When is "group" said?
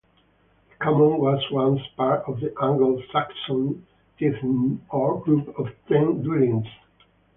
5.21-5.49